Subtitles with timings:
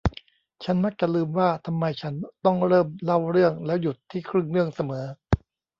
[0.63, 2.13] ฉันมักจะลืมว่าทำไมฉัน
[2.45, 5.05] ต้องเริ่มเล่าเรื่องแล้วหยุดที่ครึ่งเรื่องเสมอ